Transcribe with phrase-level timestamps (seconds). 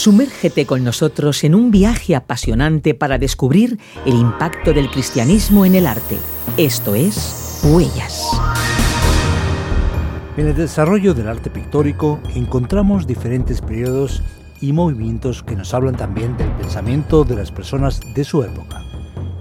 [0.00, 5.86] Sumérgete con nosotros en un viaje apasionante para descubrir el impacto del cristianismo en el
[5.86, 6.16] arte.
[6.56, 8.24] Esto es Huellas.
[10.38, 14.22] En el desarrollo del arte pictórico encontramos diferentes periodos
[14.62, 18.82] y movimientos que nos hablan también del pensamiento de las personas de su época.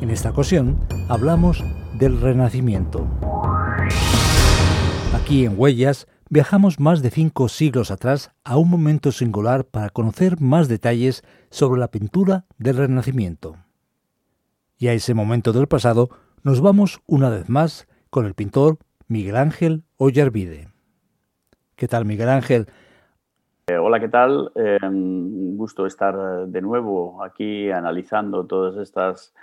[0.00, 1.62] En esta ocasión hablamos
[1.94, 3.06] del Renacimiento.
[5.14, 10.40] Aquí en Huellas viajamos más de cinco siglos atrás a un momento singular para conocer
[10.40, 13.56] más detalles sobre la pintura del Renacimiento.
[14.78, 16.10] Y a ese momento del pasado
[16.42, 20.68] nos vamos una vez más con el pintor Miguel Ángel Ollarvide.
[21.76, 22.66] ¿Qué tal, Miguel Ángel?
[23.68, 24.50] Eh, hola, ¿qué tal?
[24.54, 29.34] Eh, un gusto estar de nuevo aquí analizando todos estos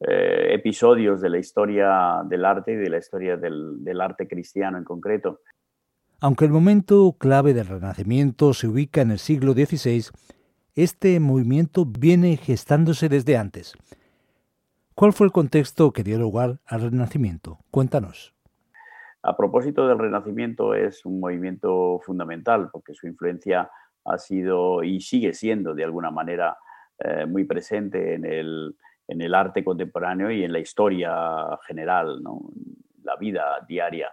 [0.00, 4.84] eh, episodios de la historia del arte y de la historia del arte cristiano en
[4.84, 5.40] concreto.
[6.20, 10.06] Aunque el momento clave del Renacimiento se ubica en el siglo XVI,
[10.74, 13.74] este movimiento viene gestándose desde antes.
[14.94, 17.58] ¿Cuál fue el contexto que dio lugar al Renacimiento?
[17.70, 18.34] Cuéntanos.
[19.22, 23.70] A propósito del Renacimiento, es un movimiento fundamental porque su influencia
[24.04, 26.58] ha sido y sigue siendo de alguna manera
[26.98, 28.76] eh, muy presente en el,
[29.08, 32.50] en el, arte contemporáneo y en la historia general, ¿no?
[33.02, 34.12] la vida diaria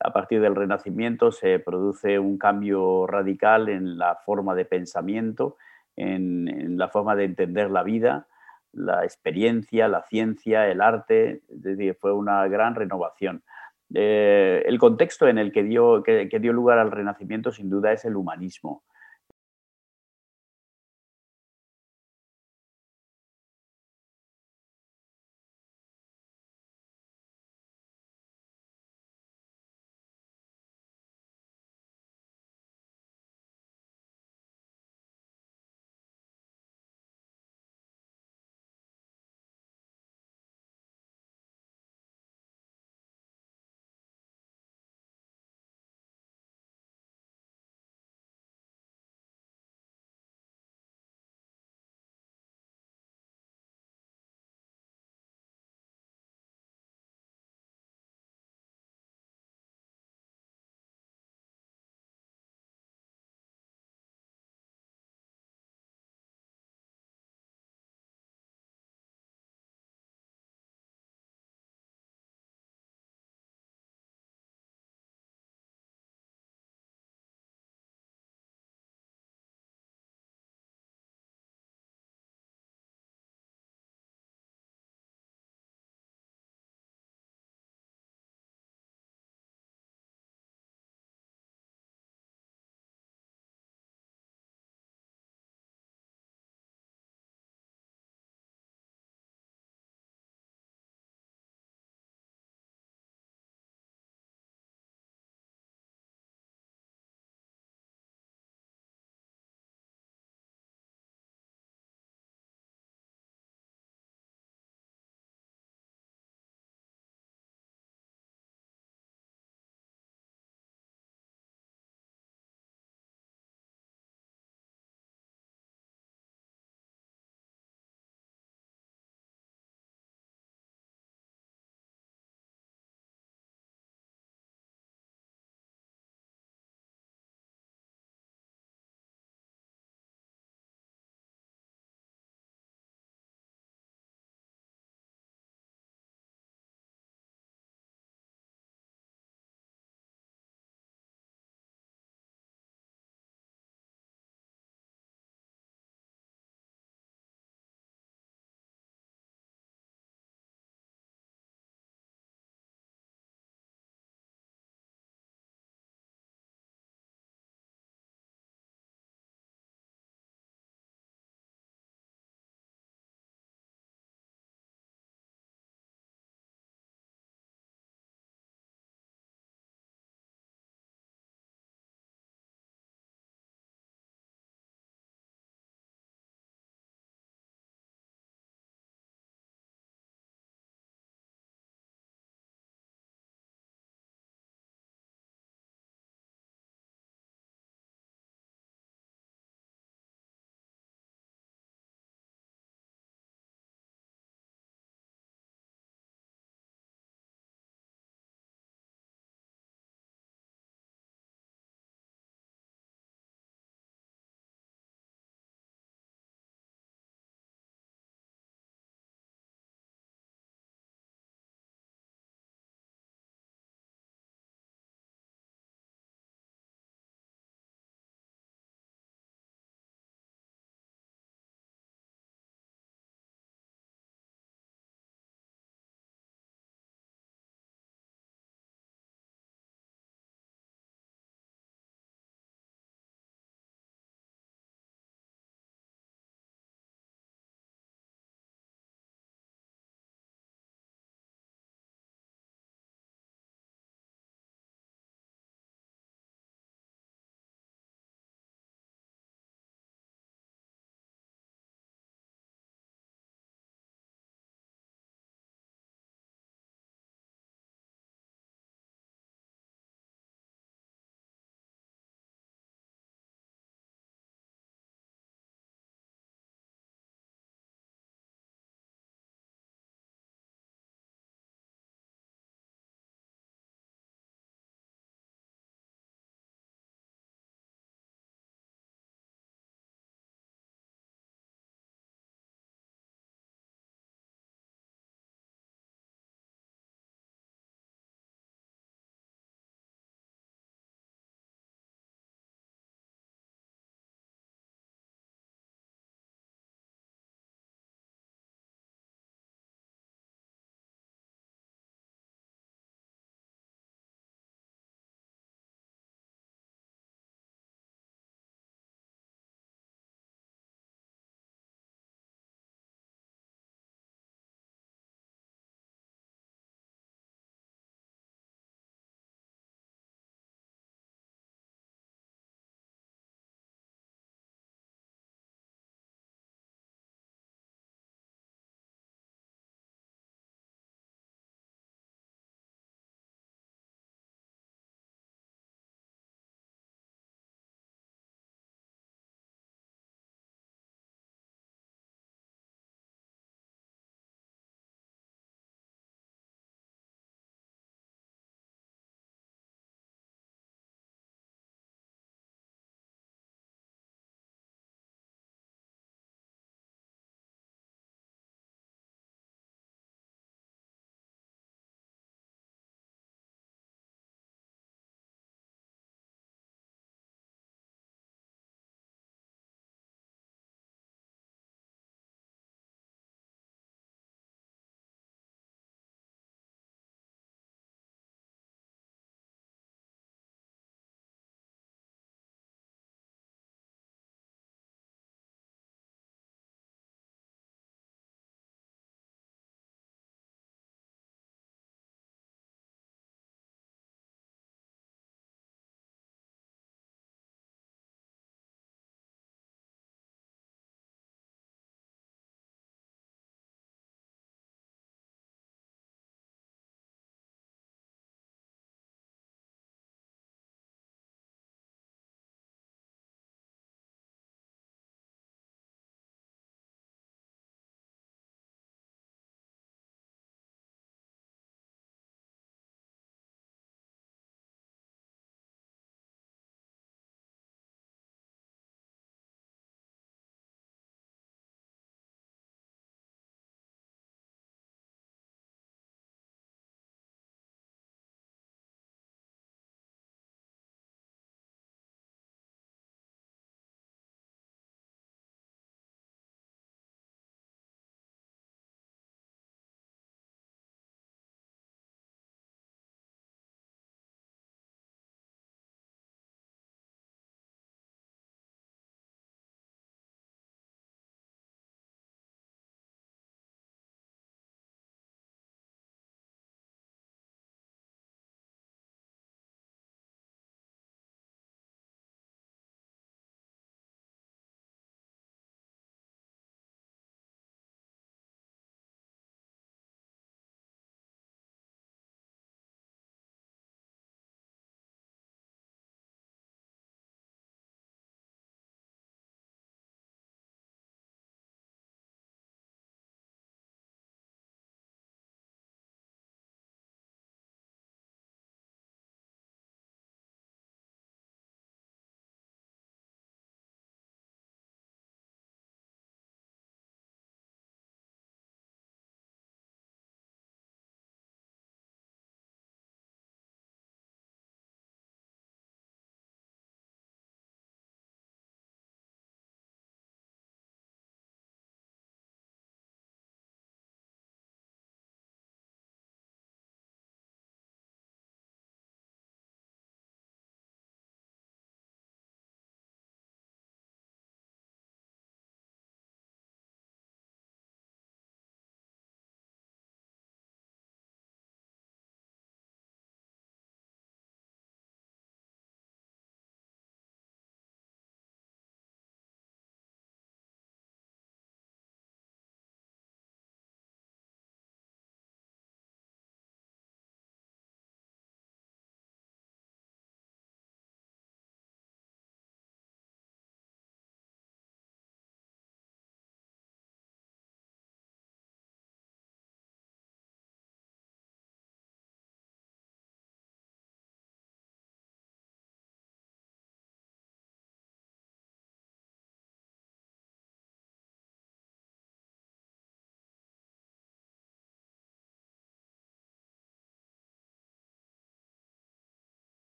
[0.00, 5.56] a partir del Renacimiento se produce un cambio radical en la forma de pensamiento,
[5.96, 8.26] en, la forma de entender la vida,
[8.72, 11.42] la experiencia, la ciencia, el arte,
[12.00, 13.42] fue una gran renovación.
[13.92, 18.82] Eh, el contexto en el que dio lugar al Renacimiento sin duda es el humanismo.